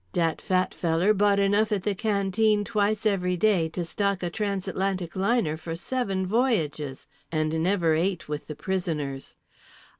"Dat 0.13 0.41
fat 0.41 0.73
feller" 0.73 1.13
bought 1.13 1.37
enough 1.37 1.71
at 1.71 1.83
the 1.83 1.93
canteen 1.93 2.63
twice 2.65 3.05
every 3.05 3.37
day 3.37 3.69
to 3.69 3.85
stock 3.85 4.23
a 4.23 4.31
transatlantic 4.31 5.15
liner 5.15 5.57
for 5.57 5.75
seven 5.75 6.25
voyages, 6.25 7.07
and 7.31 7.61
never 7.61 7.93
ate 7.93 8.27
with 8.27 8.47
the 8.47 8.55
prisoners. 8.55 9.35